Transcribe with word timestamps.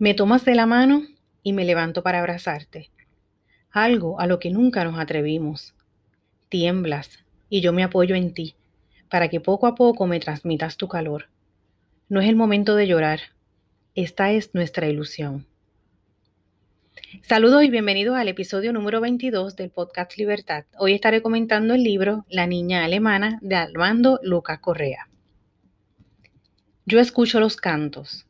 Me 0.00 0.14
tomas 0.14 0.46
de 0.46 0.54
la 0.54 0.64
mano 0.64 1.02
y 1.42 1.52
me 1.52 1.66
levanto 1.66 2.02
para 2.02 2.20
abrazarte. 2.20 2.90
Algo 3.70 4.18
a 4.18 4.26
lo 4.26 4.38
que 4.38 4.48
nunca 4.48 4.82
nos 4.82 4.98
atrevimos. 4.98 5.74
Tiemblas 6.48 7.18
y 7.50 7.60
yo 7.60 7.74
me 7.74 7.84
apoyo 7.84 8.14
en 8.14 8.32
ti 8.32 8.54
para 9.10 9.28
que 9.28 9.40
poco 9.40 9.66
a 9.66 9.74
poco 9.74 10.06
me 10.06 10.18
transmitas 10.18 10.78
tu 10.78 10.88
calor. 10.88 11.28
No 12.08 12.22
es 12.22 12.30
el 12.30 12.34
momento 12.34 12.76
de 12.76 12.86
llorar. 12.86 13.20
Esta 13.94 14.30
es 14.30 14.54
nuestra 14.54 14.88
ilusión. 14.88 15.44
Saludos 17.20 17.62
y 17.64 17.68
bienvenidos 17.68 18.16
al 18.16 18.28
episodio 18.28 18.72
número 18.72 19.02
22 19.02 19.54
del 19.54 19.68
podcast 19.68 20.16
Libertad. 20.16 20.64
Hoy 20.78 20.94
estaré 20.94 21.20
comentando 21.20 21.74
el 21.74 21.82
libro 21.82 22.24
La 22.30 22.46
niña 22.46 22.86
alemana 22.86 23.38
de 23.42 23.56
Armando 23.56 24.18
Lucas 24.22 24.60
Correa. 24.60 25.10
Yo 26.86 27.00
escucho 27.00 27.38
los 27.38 27.58
cantos. 27.58 28.29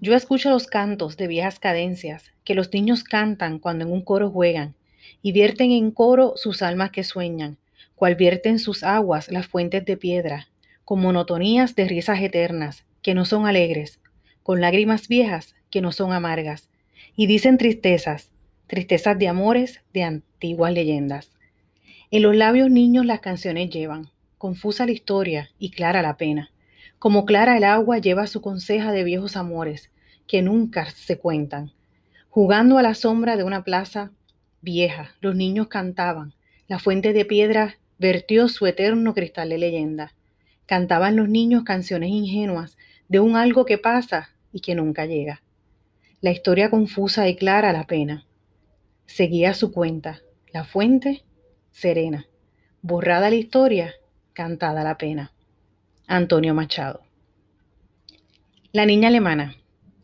Yo 0.00 0.14
escucho 0.14 0.50
los 0.50 0.66
cantos 0.66 1.16
de 1.16 1.26
viejas 1.26 1.58
cadencias 1.58 2.32
que 2.44 2.54
los 2.54 2.72
niños 2.72 3.04
cantan 3.04 3.58
cuando 3.58 3.84
en 3.84 3.92
un 3.92 4.02
coro 4.02 4.30
juegan 4.30 4.74
y 5.22 5.32
vierten 5.32 5.72
en 5.72 5.90
coro 5.90 6.34
sus 6.36 6.62
almas 6.62 6.90
que 6.90 7.04
sueñan, 7.04 7.58
cual 7.94 8.14
vierten 8.14 8.58
sus 8.58 8.82
aguas 8.82 9.30
las 9.30 9.46
fuentes 9.46 9.84
de 9.84 9.96
piedra, 9.96 10.48
con 10.84 11.00
monotonías 11.00 11.74
de 11.74 11.88
risas 11.88 12.20
eternas 12.20 12.84
que 13.02 13.14
no 13.14 13.24
son 13.24 13.46
alegres, 13.46 14.00
con 14.42 14.60
lágrimas 14.60 15.08
viejas 15.08 15.54
que 15.70 15.80
no 15.80 15.92
son 15.92 16.12
amargas, 16.12 16.68
y 17.16 17.26
dicen 17.26 17.58
tristezas, 17.58 18.30
tristezas 18.66 19.18
de 19.18 19.28
amores 19.28 19.80
de 19.92 20.04
antiguas 20.04 20.72
leyendas. 20.72 21.30
En 22.10 22.22
los 22.22 22.36
labios 22.36 22.70
niños 22.70 23.06
las 23.06 23.20
canciones 23.20 23.70
llevan, 23.70 24.10
confusa 24.38 24.86
la 24.86 24.92
historia 24.92 25.50
y 25.58 25.70
clara 25.70 26.02
la 26.02 26.16
pena. 26.16 26.50
Como 27.04 27.26
clara 27.26 27.58
el 27.58 27.64
agua 27.64 27.98
lleva 27.98 28.26
su 28.26 28.40
conseja 28.40 28.90
de 28.90 29.04
viejos 29.04 29.36
amores 29.36 29.90
que 30.26 30.40
nunca 30.40 30.90
se 30.90 31.18
cuentan. 31.18 31.70
Jugando 32.30 32.78
a 32.78 32.82
la 32.82 32.94
sombra 32.94 33.36
de 33.36 33.44
una 33.44 33.62
plaza 33.62 34.10
vieja, 34.62 35.14
los 35.20 35.36
niños 35.36 35.68
cantaban. 35.68 36.32
La 36.66 36.78
fuente 36.78 37.12
de 37.12 37.26
piedra 37.26 37.76
vertió 37.98 38.48
su 38.48 38.66
eterno 38.66 39.12
cristal 39.12 39.50
de 39.50 39.58
leyenda. 39.58 40.14
Cantaban 40.64 41.14
los 41.14 41.28
niños 41.28 41.62
canciones 41.64 42.08
ingenuas 42.08 42.78
de 43.08 43.20
un 43.20 43.36
algo 43.36 43.66
que 43.66 43.76
pasa 43.76 44.30
y 44.50 44.60
que 44.60 44.74
nunca 44.74 45.04
llega. 45.04 45.42
La 46.22 46.30
historia 46.30 46.70
confusa 46.70 47.28
y 47.28 47.36
clara 47.36 47.74
la 47.74 47.86
pena. 47.86 48.24
Seguía 49.04 49.52
su 49.52 49.72
cuenta. 49.72 50.22
La 50.54 50.64
fuente, 50.64 51.22
serena. 51.70 52.26
Borrada 52.80 53.28
la 53.28 53.36
historia, 53.36 53.92
cantada 54.32 54.82
la 54.82 54.96
pena. 54.96 55.33
Antonio 56.06 56.52
Machado. 56.52 57.00
La 58.72 58.84
niña 58.84 59.08
alemana, 59.08 59.56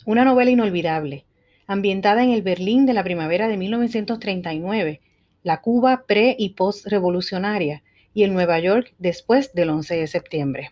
una 0.07 0.25
novela 0.25 0.51
inolvidable, 0.51 1.27
ambientada 1.67 2.25
en 2.25 2.31
el 2.31 2.41
Berlín 2.41 2.87
de 2.87 2.95
la 2.95 3.05
primavera 3.05 3.49
de 3.49 3.59
1939, 3.59 5.03
la 5.43 5.61
Cuba 5.61 6.05
pre 6.07 6.35
y 6.39 6.55
post-revolucionaria 6.55 7.83
y 8.15 8.23
el 8.23 8.33
Nueva 8.33 8.59
York 8.61 8.95
después 8.99 9.53
del 9.53 9.69
11 9.69 9.97
de 9.97 10.07
septiembre. 10.07 10.71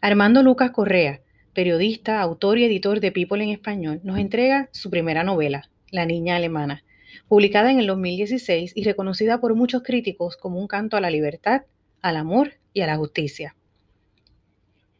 Armando 0.00 0.44
Lucas 0.44 0.70
Correa, 0.70 1.20
periodista, 1.52 2.20
autor 2.20 2.58
y 2.58 2.64
editor 2.64 3.00
de 3.00 3.10
People 3.10 3.42
en 3.42 3.50
Español, 3.50 4.00
nos 4.04 4.18
entrega 4.18 4.68
su 4.70 4.90
primera 4.90 5.24
novela, 5.24 5.70
La 5.90 6.06
niña 6.06 6.36
alemana, 6.36 6.84
publicada 7.26 7.72
en 7.72 7.80
el 7.80 7.88
2016 7.88 8.74
y 8.76 8.84
reconocida 8.84 9.40
por 9.40 9.56
muchos 9.56 9.82
críticos 9.82 10.36
como 10.36 10.60
un 10.60 10.68
canto 10.68 10.96
a 10.96 11.00
la 11.00 11.10
libertad, 11.10 11.62
al 12.00 12.16
amor 12.16 12.52
y 12.72 12.82
a 12.82 12.86
la 12.86 12.96
justicia. 12.96 13.56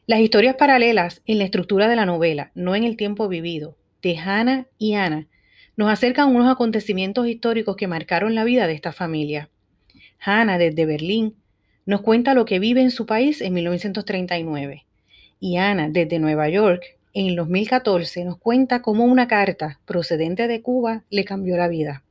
Las 0.06 0.20
historias 0.20 0.56
paralelas 0.56 1.22
en 1.24 1.38
la 1.38 1.44
estructura 1.44 1.88
de 1.88 1.96
la 1.96 2.04
novela, 2.04 2.50
no 2.54 2.76
en 2.76 2.84
el 2.84 2.98
tiempo 2.98 3.26
vivido, 3.26 3.78
de 4.02 4.18
Hannah 4.18 4.66
y 4.76 4.92
Ana, 4.96 5.28
nos 5.78 5.90
acercan 5.90 6.28
a 6.28 6.30
unos 6.30 6.52
acontecimientos 6.52 7.26
históricos 7.26 7.76
que 7.76 7.86
marcaron 7.86 8.34
la 8.34 8.44
vida 8.44 8.66
de 8.66 8.74
esta 8.74 8.92
familia. 8.92 9.48
Hannah, 10.20 10.58
desde 10.58 10.84
Berlín, 10.84 11.36
nos 11.86 12.02
cuenta 12.02 12.34
lo 12.34 12.44
que 12.44 12.58
vive 12.58 12.82
en 12.82 12.90
su 12.90 13.06
país 13.06 13.40
en 13.40 13.54
1939. 13.54 14.84
Y 15.40 15.56
Ana, 15.56 15.88
desde 15.88 16.18
Nueva 16.18 16.50
York, 16.50 16.84
en 17.14 17.28
el 17.28 17.36
2014, 17.36 18.26
nos 18.26 18.36
cuenta 18.36 18.82
cómo 18.82 19.06
una 19.06 19.26
carta 19.26 19.80
procedente 19.86 20.48
de 20.48 20.60
Cuba 20.60 21.04
le 21.08 21.24
cambió 21.24 21.56
la 21.56 21.68
vida. 21.68 22.02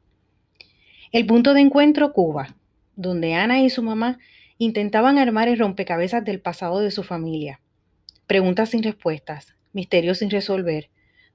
El 1.11 1.27
punto 1.27 1.53
de 1.53 1.61
encuentro, 1.61 2.11
Cuba, 2.11 2.55
donde 2.95 3.35
Ana 3.35 3.61
y 3.61 3.69
su 3.69 3.83
mamá 3.83 4.17
intentaban 4.57 5.19
armar 5.19 5.47
el 5.47 5.59
rompecabezas 5.59 6.25
del 6.25 6.39
pasado 6.39 6.79
de 6.79 6.89
su 6.89 7.03
familia. 7.03 7.59
Preguntas 8.27 8.69
sin 8.69 8.83
respuestas, 8.83 9.53
misterios 9.73 10.19
sin 10.19 10.29
resolver, 10.29 10.89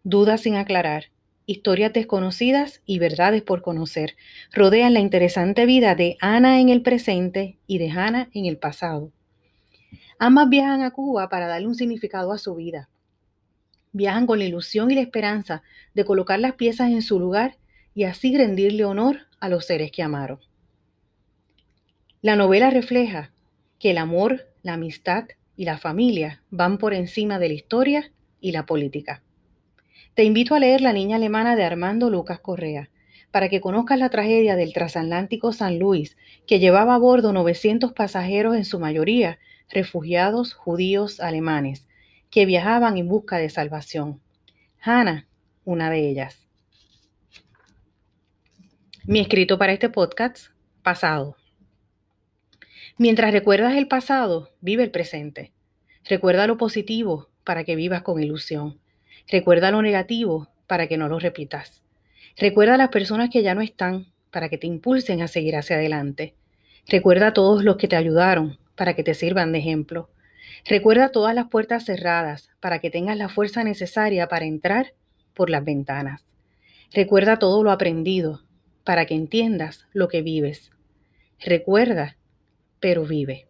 dudas 0.05 0.41
sin 0.41 0.57
aclarar, 0.57 1.11
historias 1.45 1.93
desconocidas 1.93 2.83
y 2.85 2.99
verdades 2.99 3.43
por 3.43 3.63
conocer 3.63 4.17
rodean 4.53 4.95
la 4.95 5.01
interesante 5.01 5.67
vida 5.67 5.95
de 5.95 6.17
Ana 6.21 6.61
en 6.61 6.69
el 6.69 6.83
presente 6.83 7.59
y 7.67 7.79
de 7.79 7.91
Hannah 7.91 8.29
en 8.33 8.47
el 8.47 8.59
pasado. 8.59 9.13
Ambas 10.19 10.49
viajan 10.49 10.83
a 10.83 10.91
Cuba 10.91 11.29
para 11.29 11.47
darle 11.47 11.69
un 11.69 11.75
significado 11.75 12.33
a 12.33 12.39
su 12.39 12.55
vida. 12.55 12.89
Viajan 13.93 14.27
con 14.27 14.39
la 14.39 14.45
ilusión 14.45 14.91
y 14.91 14.95
la 14.95 15.01
esperanza 15.01 15.63
de 15.95 16.05
colocar 16.05 16.39
las 16.39 16.55
piezas 16.55 16.91
en 16.91 17.03
su 17.03 17.19
lugar 17.19 17.57
y 17.95 18.05
así 18.05 18.37
rendirle 18.37 18.85
honor 18.85 19.27
a 19.41 19.49
los 19.49 19.65
seres 19.67 19.91
que 19.91 20.03
amaron. 20.03 20.41
La 22.21 22.37
novela 22.37 22.71
refleja 22.71 23.33
que 23.79 23.93
el 23.93 23.99
amor, 23.99 24.49
la 24.63 24.75
amistad 24.75 25.29
y 25.59 25.65
la 25.65 25.77
familia 25.77 26.41
van 26.51 26.79
por 26.79 26.95
encima 26.95 27.41
de 27.41 27.49
la 27.49 27.55
historia 27.55 28.13
y 28.41 28.53
la 28.53 28.65
política. 28.65 29.23
Te 30.15 30.23
invito 30.23 30.55
a 30.55 30.61
leer 30.61 30.81
La 30.81 30.93
niña 30.93 31.17
alemana 31.17 31.57
de 31.57 31.65
Armando 31.65 32.09
Lucas 32.11 32.39
Correa 32.39 32.91
para 33.33 33.49
que 33.49 33.61
conozcas 33.61 33.99
la 33.99 34.09
tragedia 34.09 34.55
del 34.55 34.73
transatlántico 34.73 35.53
San 35.53 35.81
Luis, 35.81 36.17
que 36.47 36.61
llevaba 36.61 36.95
a 36.95 36.99
bordo 36.99 37.33
900 37.33 37.93
pasajeros, 37.93 38.57
en 38.57 38.65
su 38.65 38.79
mayoría 38.79 39.39
refugiados 39.69 40.55
judíos 40.55 41.21
alemanes, 41.21 41.89
que 42.31 42.47
viajaban 42.47 42.97
en 42.97 43.09
busca 43.09 43.37
de 43.37 43.51
salvación. 43.51 44.21
Hannah, 44.81 45.27
una 45.65 45.91
de 45.91 46.09
ellas. 46.09 46.47
Mi 49.05 49.19
escrito 49.19 49.59
para 49.59 49.73
este 49.73 49.89
podcast, 49.89 50.47
pasado. 50.83 51.37
Mientras 53.01 53.31
recuerdas 53.31 53.77
el 53.77 53.87
pasado, 53.87 54.51
vive 54.61 54.83
el 54.83 54.91
presente. 54.91 55.53
Recuerda 56.05 56.49
lo 56.49 56.57
positivo 56.57 57.29
para 57.45 57.63
que 57.63 57.77
vivas 57.77 58.03
con 58.03 58.21
ilusión. 58.21 58.81
Recuerda 59.31 59.71
lo 59.71 59.83
negativo 59.83 60.49
para 60.67 60.89
que 60.89 60.97
no 60.97 61.07
lo 61.07 61.21
repitas. 61.21 61.81
Recuerda 62.37 62.75
a 62.75 62.77
las 62.77 62.89
personas 62.89 63.31
que 63.31 63.45
ya 63.45 63.55
no 63.55 63.61
están 63.61 64.07
para 64.33 64.49
que 64.49 64.59
te 64.59 64.67
impulsen 64.67 65.23
a 65.23 65.29
seguir 65.29 65.55
hacia 65.55 65.77
adelante. 65.77 66.35
Recuerda 66.89 67.29
a 67.29 67.33
todos 67.33 67.63
los 67.63 67.77
que 67.77 67.87
te 67.87 67.95
ayudaron 67.95 68.59
para 68.75 68.95
que 68.95 69.05
te 69.05 69.15
sirvan 69.15 69.53
de 69.53 69.61
ejemplo. 69.61 70.11
Recuerda 70.65 71.11
todas 71.11 71.37
las 71.37 71.47
puertas 71.47 71.85
cerradas 71.85 72.51
para 72.59 72.81
que 72.81 72.91
tengas 72.91 73.17
la 73.17 73.29
fuerza 73.29 73.63
necesaria 73.63 74.27
para 74.27 74.45
entrar 74.45 74.95
por 75.35 75.51
las 75.51 75.65
ventanas. 75.65 76.27
Recuerda 76.93 77.39
todo 77.39 77.63
lo 77.63 77.71
aprendido 77.71 78.43
para 78.83 79.07
que 79.07 79.15
entiendas 79.15 79.87
lo 79.93 80.09
que 80.09 80.23
vives. 80.23 80.73
Recuerda 81.39 82.18
pero 82.81 83.05
vive. 83.05 83.47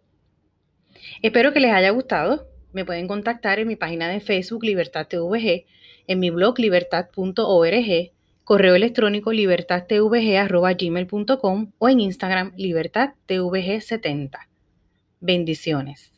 Espero 1.23 1.53
que 1.53 1.61
les 1.61 1.73
haya 1.73 1.91
gustado. 1.91 2.49
Me 2.73 2.85
pueden 2.85 3.07
contactar 3.09 3.59
en 3.59 3.67
mi 3.69 3.77
página 3.77 4.09
de 4.09 4.21
Facebook 4.21 4.65
Libertad 4.65 5.07
TVG, 5.07 5.65
en 6.07 6.19
mi 6.19 6.31
blog 6.31 6.59
libertad.org, 6.59 8.13
correo 8.45 8.75
electrónico 8.75 9.33
libertadtvg.gmail.com 9.33 11.73
o 11.79 11.89
en 11.89 12.01
Instagram 12.01 12.53
Libertad 12.57 13.15
libertadtvg70. 13.29 14.31
Bendiciones. 15.21 16.13